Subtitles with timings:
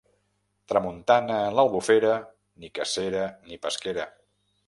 [0.71, 2.15] Tramuntana en l'Albufera,
[2.63, 4.09] ni cacera ni pesquera.